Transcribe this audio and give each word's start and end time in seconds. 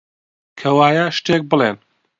کەوایە، 0.59 1.05
شتێک 1.17 1.41
بڵێن! 1.51 1.77